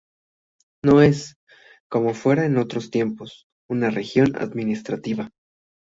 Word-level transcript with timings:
No 0.83 1.03
es, 1.03 1.35
como 1.87 2.15
fuera 2.15 2.45
en 2.47 2.57
otros 2.57 2.89
tiempos, 2.89 3.45
una 3.69 3.91
región 3.91 4.35
administrativa. 4.35 5.29